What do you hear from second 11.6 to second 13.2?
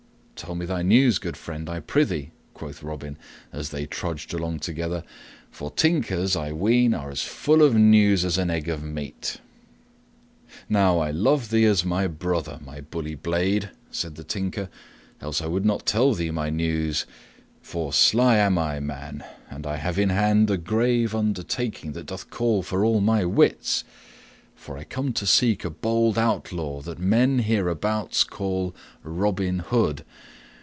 as my brother, my bully